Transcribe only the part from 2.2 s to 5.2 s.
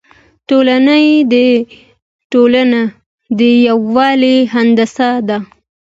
ټولنه د یووالي هندسه